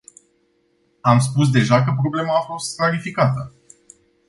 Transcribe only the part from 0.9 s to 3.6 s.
Am spus deja că problema a fost clarificată.